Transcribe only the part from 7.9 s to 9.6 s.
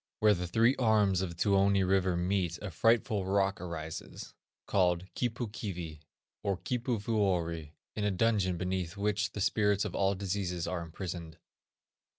in a dungeon beneath which the